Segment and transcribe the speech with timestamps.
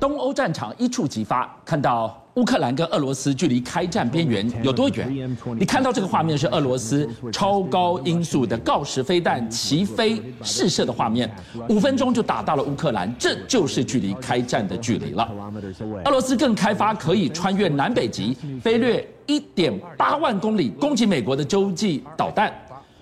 [0.00, 5.36] 东欧战场一触即发，看到乌克兰跟俄罗斯距离开战边缘有多远？
[5.58, 11.28] 你看到这个画面是俄罗斯超高音速的锆石飞弹齐飞试射的画面，
[11.68, 15.28] 五分钟就打到了乌克兰，这就是距离开战的距离了。
[16.04, 22.52] 俄罗斯更开发可以穿越南北极，飞掠一点八万公里攻击美国的洲际导弹。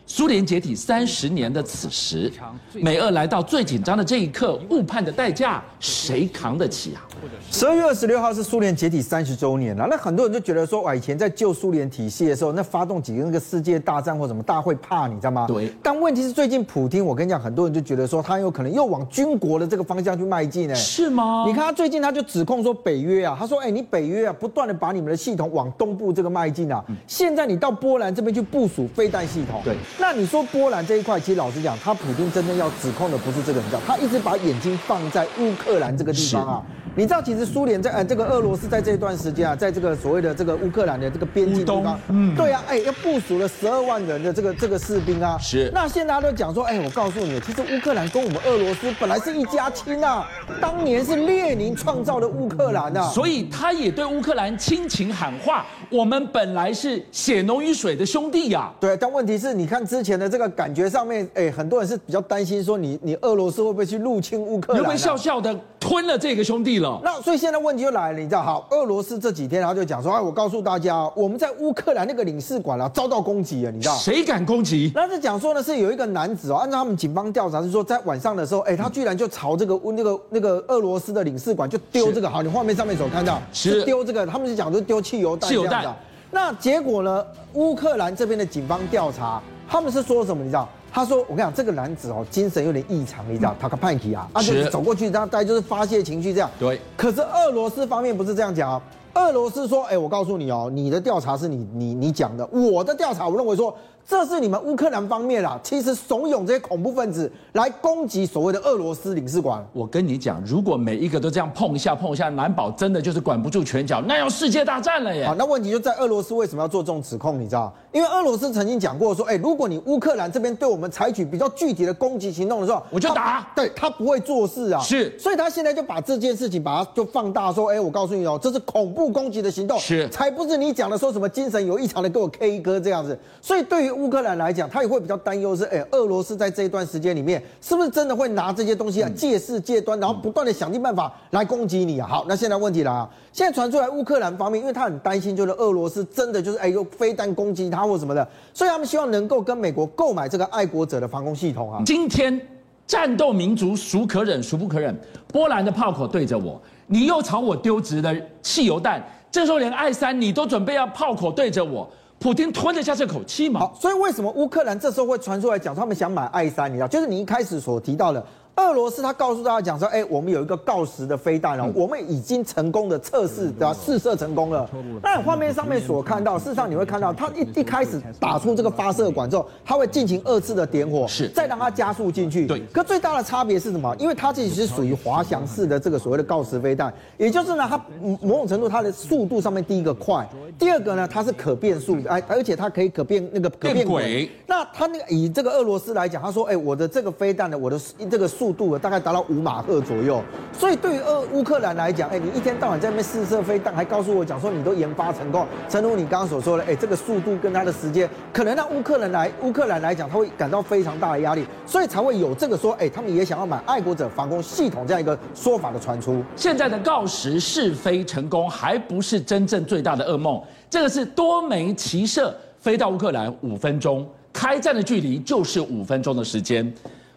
[0.08, 2.32] 苏联解体三十年的此时，
[2.74, 7.02] 美俄来到最紧张的这一刻，误判的代价谁扛得起啊？
[7.50, 15.46] 十二月二十六号是苏联解体三十周年了，那很多人就觉得说，哇，以前在旧苏联体系的时候，那发动几个那个世界大战或什么，大家会怕，你知道吗？
[15.48, 15.72] 对。
[15.82, 20.74] 但问题是，最近普丁，我跟你讲，很多人就觉得说，他有可能又往军国的这个方向去迈进呢？
[20.76, 21.44] 是吗？
[21.48, 29.74] 你看他最近他就指控说，北约啊，他说，哎，你北约啊，不断的把你们的系统往东部这个迈进啊，现在你到波兰这边去部署飞弹系统，对。
[29.98, 36.62] 那你说波兰这一块，其实老实讲，他普丁真正要指控的不是这个，你知道，他一直把眼睛放在乌克兰这个地方啊。
[36.98, 45.36] 你知道，其实苏联在呃这个俄罗斯在这一段时间啊，在这个所谓的这个乌克兰的这个边境地方，嗯，对啊，哎，要部署了十二万人的这个这个士兵啊。
[45.38, 45.70] 是。
[45.74, 50.26] 那现在大家都讲说，哎，我告诉你，其实乌克兰跟我们俄罗斯本来是一家亲啊，
[50.58, 53.02] 当年是列宁创造的乌克兰啊。
[53.10, 58.72] 所以他也对乌克兰亲情喊话，我们本来是血浓于水的兄弟呀。
[58.80, 64.80] 对，但问题是，你看之前的这个感觉上面，哎，很多人是比较担心说你，你你俄罗斯会不会去入侵乌克兰？
[64.80, 66.85] 会不会笑笑的吞了这个兄弟了？
[67.02, 68.42] 那所以现在问题就来了，你知道？
[68.42, 73.94] 好，俄罗斯这几天他就讲说，哎，我告诉大家，我们在乌克兰那个领事馆啊遭到攻击了，你知道？
[73.96, 74.92] 谁敢攻击？
[74.94, 85.94] 那是讲说呢，是有一个男子哦，按照他们警方调查是说，在晚上的时候，哎，他居然就朝这个那个那个俄罗斯的领事馆就丢这个，好，你画面上面所看到是丢这个，他们是讲说丢汽油弹，汽油弹。
[86.30, 90.42] 那结果呢，乌克兰这边的警方调查，他们是说什么？
[90.42, 90.68] 你知道？
[90.96, 93.54] 他说：“我跟你讲，这个男子哦，精神有点异常，你知道？
[93.60, 96.50] 他个叛逆啊，啊，就是走过去，他大概就是发泄情绪这样。
[96.58, 96.80] 对。
[96.96, 103.76] 可是俄罗斯方面不是这样讲啊，俄罗斯说：，哎，我告诉你哦，你的调查是你你你讲的，我的调查，我认为说。”
[104.08, 109.66] 这是你们乌克兰方面啦，其实怂恿这些恐怖分子来攻击所谓的俄罗斯领事馆。
[109.72, 115.26] 我跟你讲，如果每一个都这样碰一下碰一下，难保真的就是管不住拳脚，那要世界大战了耶！
[115.26, 117.40] 好，那问题就在俄罗斯为什么要做这种指控？
[117.40, 117.74] 你知道？
[117.90, 123.40] 因为俄罗斯曾经讲过说，哎，如果你乌克兰这边对我们采取比较具体的攻击行动的时候，我就打。
[123.40, 124.80] 他对他不会做事啊。
[124.80, 133.18] 是，所以他现在就把这件事情把它就放大，说，哎，我告诉你哦，这是恐怖攻击的行动，是，才不是你讲的说什么精神有异常的给我 K 歌这样子。
[133.40, 142.06] 所以对于乌克兰来讲，他也会比较担忧是，哎，俄罗斯在这一段时间里面，是不是真的会拿这些东西啊借势借端，然后不断的想尽办法来攻击你啊？
[142.06, 151.82] 好，那现在问题来啊，现在传出来乌克兰方面，因为他很担心，就是俄罗斯真的就是哎又飞弹攻击他或什么的，所以他们希望能够跟美国购买这个爱国者的防空系统啊。
[151.86, 152.38] 今天
[152.86, 154.94] 战斗民族孰可忍孰不可忍？
[155.32, 161.88] 波兰的炮口对着我，你又朝我丢掷的汽油弹，这时候连爱三你都准备要炮口对着我。
[162.18, 163.70] 普京吞得下这口气吗？
[163.78, 166.70] 所以为什么乌克兰这时候会传出来讲，他们想买爱三？
[166.70, 168.24] 你知道，就是你一开始所提到的。
[168.56, 174.68] 俄罗斯他告诉大家讲说，哎，我们有一个锆石的飞弹哦，我们已经成功的测试对吧试射成功了。
[175.02, 182.46] 那画面上面所看到，事实上你会看到，它一一开始打出这个发射管之后，它会进行二次的点火，是再让它加速进去。
[182.46, 182.62] 对。
[182.72, 183.94] 可最大的差别是什么？
[183.98, 187.78] 因为它这是属于滑翔式的这个所谓的锆石飞弹，也就是呢，它
[188.22, 190.26] 某种程度它的速度上面第一个快，
[190.58, 194.30] 第二个呢，它是可变速的，哎，而且它可以可变那个可变轨。
[194.46, 197.78] 那它那个以这个俄罗斯来讲，他说，哎，我的这个飞弹呢，我的
[198.10, 199.26] 这个速速度大概达到。
[199.28, 200.22] 五马赫左右，
[200.56, 216.22] 所以对于俄乌克兰来讲，哎，你一天到晚在那边试射飞弹，还告诉我讲说你都研发成功，诚如你刚刚所说的，哎，这个速度跟它的时间，可能让乌克兰来乌克兰来讲，他会感到非常大的压力，所以才会有这个说，哎，他们也想要买爱国者防空系统这样一个说法的传出。
[216.36, 220.40] 现在的鋯石试飞成功，还不是真正最大的噩梦，
[220.70, 226.72] 这个是多枚齐射飞到乌克兰五分钟，开战的距离就是五分钟的时间。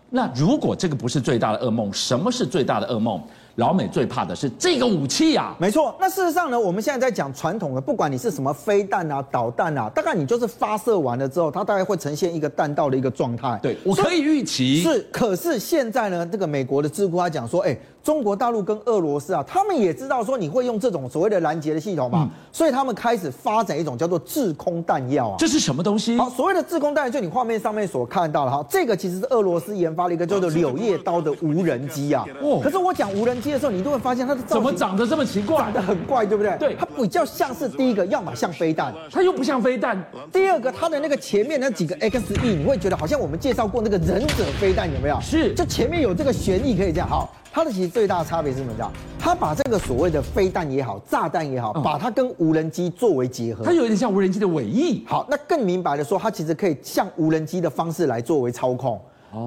[0.09, 3.21] 那如果这个不是最大的噩梦，什么是最大的噩梦？
[3.55, 5.93] 老美最怕的是这个武器、啊，没错。
[5.99, 13.59] 那事实上呢，我们现在在讲传统的，不管你是什么飞弹啊、导弹啊，大概你就是发射完了之后，它大概会呈现一个弹道的一个状态。
[13.61, 14.81] 对，我可以预期。
[14.81, 25.35] 是，可是现在呢，这个美国的智库他讲说，哎，中国大陆跟俄罗斯啊，他们也知道说你会用这种所谓的拦截的系统嘛，嗯、所以他们开始发展一种叫做制空弹药啊。
[25.37, 26.17] 这是什么东西？
[26.17, 32.25] 好，所谓的制空弹药，就你画面上面所看到的哈，这个其实是俄罗斯研发了一个叫做柳叶刀的无人机啊。
[32.41, 32.59] 哦。
[32.63, 34.19] 可是我讲无人机的时候，你都会发现。
[34.27, 35.57] 它的怎么长得这么奇怪？
[35.57, 36.55] 长得很怪，对不对？
[36.59, 39.97] 对，它比较像是第一个，要么像飞弹，它又不像飞弹。
[40.31, 45.19] 第二个，它的那个前面那几个 XE，你会觉得好像我们介绍过那个忍者飞弹，有没有？
[45.21, 47.07] 是，就前面有这个旋翼可以这样。
[47.07, 48.73] 好，它的其实最大的差别是什么？
[48.77, 55.03] 叫它把这个所谓的飞弹也好，炸弹也好，把它跟无人机作为结合，它有一点像无人机的尾翼。
[55.07, 58.99] 好，那更明白的说，它其实可以像无人机的方式来作为操控。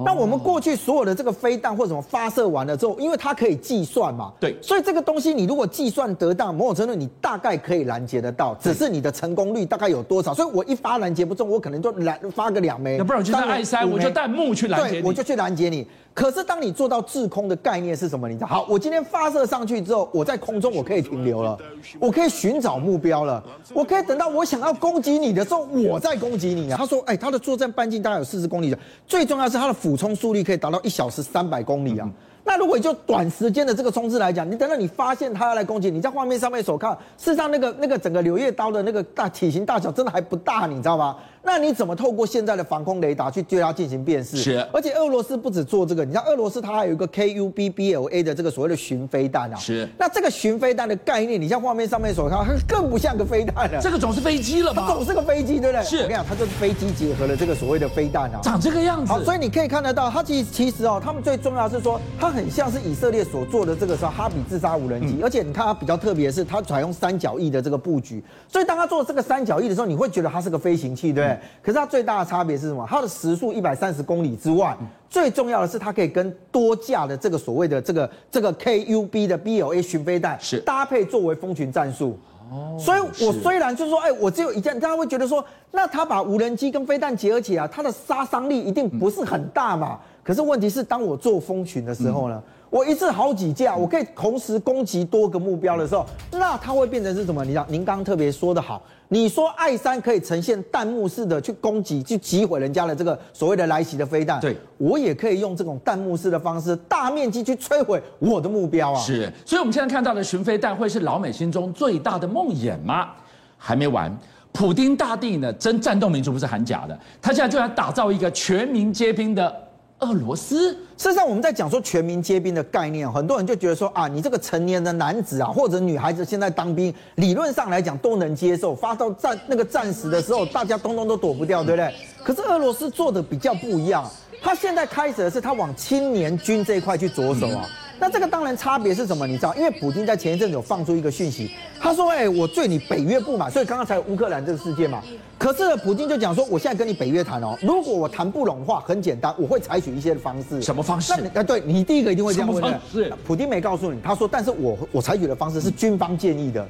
[0.05, 10.33] 那我们过去所有的这个飞弹或什么发射完了之后，因为它可以计算嘛，对，所以这个东西你如果计算得当，某种程度你大概可以拦截得到，只是你的成功率大概有多少。
[10.33, 15.87] 所以我一发拦截不中，我可能就拦发个两枚，那不然就是爱三，我就弹幕去拦截你，我就去拦截你。
[16.13, 18.29] 可是当你做到制空的概念是什么？
[18.29, 18.47] 你知道？
[18.47, 21.57] 好，我今天发射上去之后，我在空中我可以停留了，
[21.99, 23.43] 我可以寻找目标了，
[23.73, 26.77] 我可以等到我想要攻击你的时候，我再攻击你啊。
[26.77, 28.77] 他说，哎，他的作战半径大概有四十公里的，
[29.07, 32.09] 最重要是他的俯冲速率可以达到一小时三百公里啊。
[32.53, 41.15] 那如果就短时间的这个冲刺来讲，你等到你发现他要来攻击，你在画面上面所看，事实上那个那个整个柳叶刀的那个大体型大小真的还不大，你知道吗？
[41.45, 44.37] 那你怎么透过现在的防空雷达去对它进行辨识？
[44.37, 49.57] 是，而且俄罗斯不止做这个，你知道俄罗斯它还有一个 KUBBLA 的这个所谓的巡飞弹啊。
[49.57, 49.89] 是。
[49.97, 53.81] 那这个巡飞弹的概念，你像画面上面所看，它更不像个飞弹了。
[53.81, 54.85] 这个总是飞机了吧？
[54.87, 55.83] 它总是个飞机，对不对？
[55.83, 55.97] 是。
[55.97, 58.39] 我跟你讲，它就是飞机结合了这个所谓的飞弹啊。
[58.43, 59.11] 长这个样子。
[59.11, 71.33] 好，所以你可以看得到，它其实其实哦，他们最重要的是说，它很像是以色列所做的这个时候哈比自杀无人机，嗯、而且你看它比较特别的是，它采用三角翼的这个布局，所以当它做这个三角翼的时候，你会觉得它是个飞行器，对不对？
[71.33, 72.85] 嗯、可是它最大的差别是什么？
[72.89, 82.17] 它的时速一百三十公里之外，嗯、最重要的是它可以跟多架的这个所谓的这个这个 KUB 的 BLA 巡飞弹是搭配作为蜂群战术。
[82.51, 89.97] 哦，所以我虽然就是说，哎，我只有一件，大家会觉得说，那他把无人机跟飞弹结合起来，它的杀伤力一定不是很大嘛？
[89.97, 92.41] 嗯、可是问题是，当我做蜂群的时候呢？
[92.47, 97.45] 嗯我一次好几架，我可以同时攻击多个目标的时候，那它会变成是什么？
[97.45, 108.99] 你讲，您刚刚特别说的好，你说爱三可以呈现弹幕式的去攻击、去击毁人家的这个所谓的来袭的飞弹，对，我也可以用这种弹幕式的方式，大面积去摧毁我的目标啊！
[108.99, 113.09] 是，所以我们现在看到的巡飞弹会是老美心中最大的梦魇吗？
[113.55, 114.11] 还没完，
[114.51, 119.55] 普丁大帝呢，真战斗民族不是喊假的，他现在就要打造一个全民皆兵的。
[120.03, 128.75] 俄罗斯，事实上我们在讲说全民皆兵的概念，很多人就觉得说啊，你这个成年的男子啊，或者女孩子现在当兵，理论上来讲都能接受。
[128.75, 131.93] 发到战那个战时的时候，大家通通都躲不掉，对不对？
[132.23, 134.09] 可是俄罗斯做的比较不一样，
[134.41, 137.65] 他现在开始的是他往青年军这一块去着手啊。
[138.03, 139.25] 那这个当然差别是什么？
[139.25, 145.01] 你知道，因为普京在前一阵子有放出一个讯息，他说：“哎，我对你北约不满，所以刚刚才有乌克兰这个事件嘛。
[145.37, 150.61] 可是呢，普京就讲说，我现在跟你北约谈哦，如果我谈不拢的话，很简单，我会采取一些方式。
[150.61, 151.13] 什么方式？
[151.33, 152.77] 那你对你第一个一定会这样问的。
[152.91, 156.67] 是，普京没告诉你，他说，但是我我采取的方式是军方建议的。”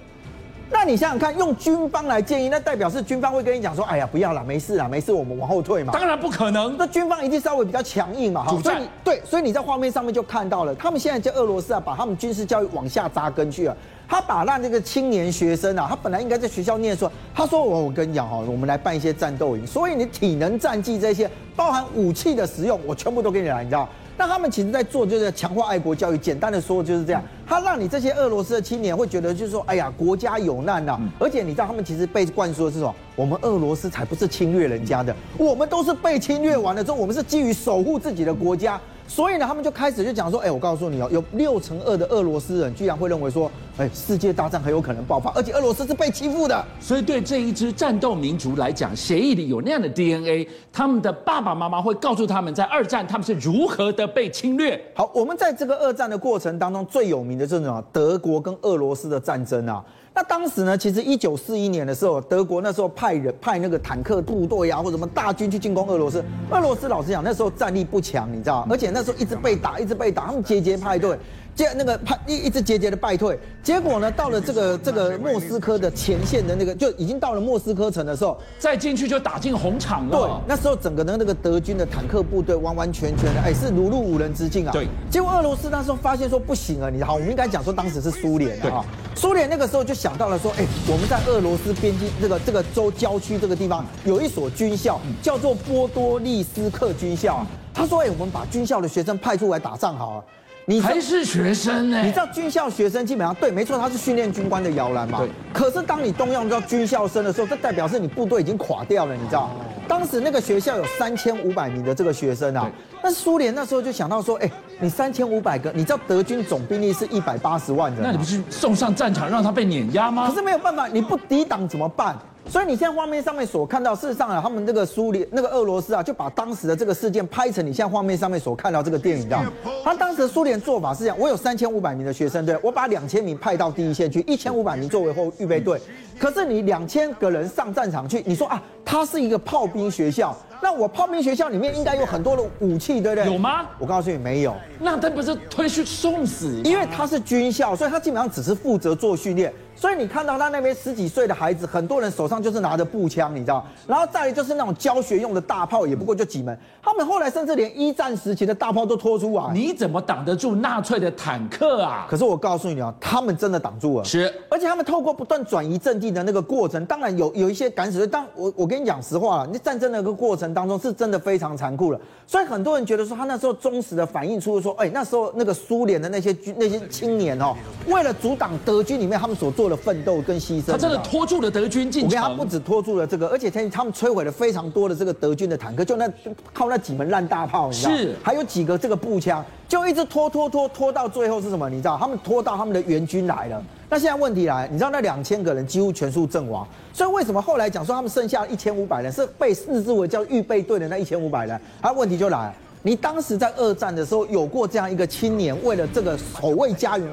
[0.73, 5.93] 那你想想看，用军方来建议，那代表是军方会跟你讲说，哎呀，不要了，没事了，没事，我们往后退嘛。
[5.93, 8.59] 当然不可能，那军方一定稍微比较强硬嘛，哈。
[8.59, 13.77] 所以你对，所以你在画面上面就看到了，他们现在在俄罗斯啊，把他们军事教育往下扎根去了。
[14.09, 23.87] 他把让这个青年学生啊，他本来应该在学校念书，他说我我跟你讲哈，我们来办一些战斗营，所以你体能战绩这些，包含武器的使用，我全部都给你来，你知道。
[24.17, 27.23] 那他们其实在做就是强化爱国教育，简单的说就是这样。
[27.47, 30.99] 他让你这些俄罗斯的青年会觉得就是说，哎呀，国家有难呐。
[31.19, 32.93] 而且你知道他们其实被灌输的是什么？
[33.15, 38.79] 我们俄罗斯才不是侵略人家的，我们都是被侵略完了之后，我们是基于守护自己的国家。
[39.05, 46.63] 所以呢，他们就开始就讲说，哎，我告诉你哦，有六成二的俄罗斯人居然会认为说，哎，世界大战很有可能爆发，而且俄罗斯是被欺负的。
[46.79, 54.79] 所以对这一支战斗民族来讲，协议里有那样的 DNA，他们的爸爸妈妈会告诉他们在二战他们是如何的被侵略。
[54.93, 59.83] 好，我们在这个二战的过程当中最有名的这种德国跟俄罗斯的战争啊。
[60.15, 66.23] 那当时呢，其实一九四一年的时候，德国那时候派人派那个坦克部队啊，或者什么大军去进攻俄罗斯。
[66.51, 71.17] 俄罗斯老实讲，那时候战力不强，你知道，而且那时候一直被打，一直被打，他们节节败退。
[71.55, 80.17] 接那个派一一直节节的败退，结果呢，到了这个这个莫斯科的前线的那个，就已经到了莫斯科城的时候，再进去就打进红场了。
[80.17, 84.71] 对，那时候整个的那个德军的坦克部队完完全全的，哎，是如入无人之境啊。
[84.71, 84.87] 对。
[85.11, 88.83] 结果俄罗斯那时候发现说不行啊，你好，我们应该讲说当时是苏联啊。
[89.15, 97.45] 苏联那个时候就想到了说，哎，我们在俄罗斯边境这个这个州郊区这个地方有一所军校，叫做波多利斯克军校。
[97.75, 100.23] 他说，哎，我们把军校的学生派出来打仗好了。
[100.65, 102.01] 你还是学生呢？
[102.01, 105.19] 你知道军校学生基本上对，没错，他是训练军官的摇篮嘛。
[105.19, 105.29] 对。
[105.51, 109.49] 可是当你动用到军校生的时候，这代表是你部队已经垮掉了，你知道？
[109.87, 112.71] 当时那个学校有三千五百名的这个学生啊。
[113.03, 120.29] 那苏联那时候就想到说，哎，你三千五百个，你知道德军总兵力是一百八十万人，那你不是送上战场让他被碾压吗？
[120.29, 122.17] 可是没有办法，你不抵挡怎么办？
[122.49, 129.51] 所以你现在画面上面所看到，事实上啊，他们这个苏联那个俄罗斯啊，就把当时的这个事件拍成你现在画面上面所看到这个电影，知道吗？
[129.83, 135.79] 他当时苏联做法是这样：我有三千五百名的学生队，我把两千名派到第一线去，一千五百名作为后预备队。
[136.19, 140.35] 可是你两千个人上战场去，你说啊，他是一个炮兵学校。
[140.63, 143.25] 那我炮兵学校里面应该有很多的武器，对不对？
[143.25, 143.65] 有吗？
[143.77, 144.55] 我告诉你，没有。
[144.79, 146.61] 那他不是推去送死？
[146.63, 149.53] 因为他是军校，所以他基本上只是负责做训练。
[149.75, 153.65] 所以你看到他那边十几岁的孩子，很多人手上就是拿着步枪，你知道？
[153.87, 156.57] 然后再来就是那种教学用的大炮，也不过就几门。
[156.81, 159.51] 他们后来甚至连一战时期的大炮都拖出啊。
[159.53, 162.05] 你怎么挡得住纳粹的坦克啊？
[162.09, 164.05] 可是我告诉你啊，他们真的挡住了。
[164.05, 168.07] 是，而且他们透过不断转移阵地的那个过程，当然有有一些敢死队。
[168.07, 171.99] 但我我跟你讲实话了，你战争的那个过程当中是真的非常残酷了。
[172.25, 177.55] 所以很多人觉得说，他那时候忠实的反映出说，哎，那时候那个苏联的那些军那些青年哦，
[177.87, 182.21] 为了阻挡德军里面他们所做的奋斗跟牺牲，他真的拖住了德军进城。
[182.21, 186.09] 他不止拖住了这个，而且他他们摧毁了非常多的这个德军的坦克，就那
[186.53, 187.95] 靠那几门烂大炮，你知道？
[187.95, 191.69] 是，还有几个这个步枪，就一直拖拖拖拖到最后是什么？
[191.69, 191.97] 你知道？
[191.97, 193.63] 他们拖到他们的援军来了。
[193.93, 201.61] 那现在问题来，你知道那两千个人几乎全数阵亡，所以为什么后来讲说他们剩下一千五百人是被视之为叫预备队的那一千五百人？
[201.79, 207.07] 他问题就来，你当时在二战的时候有过这样一个青年为了这个守卫家园？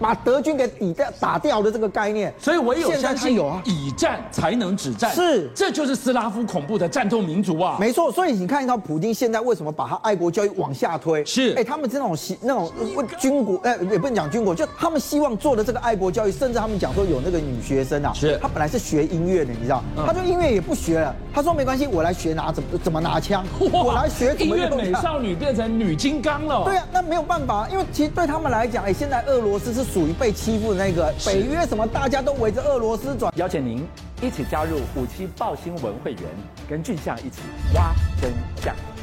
[0.00, 8.10] 把德军给抵掉、打掉的这个概念，所以唯有相信有啊，以战才能止战，是，这就是斯拉夫恐怖的战斗民族啊，没错。
[8.12, 11.24] 所以你看到普京现在为什么把他爱国教育往下推？
[11.24, 12.70] 是，哎，他们这种希那种
[13.18, 26.64] 军国，哎，也不能讲军国，就他们希望做的这个爱国教育，甚至他们讲说有那个女学生啊，是，他本来是学音乐的，你知道，他说音乐也不学了，他说没关系，我来学拿怎么怎么拿枪，我来学怎么音乐美少女变成女金刚了。
[26.64, 30.86] 对啊，那没有办法，因为其实对他们来讲，哎，现在俄罗斯是属于被欺负的。
[30.86, 33.32] 那个北约什么，大家都围着俄罗斯转。
[33.36, 33.86] 邀请您
[34.20, 36.22] 一起加入五七报新闻会员，
[36.68, 37.40] 跟俊相一起
[37.74, 38.30] 挖真
[38.62, 38.95] 相。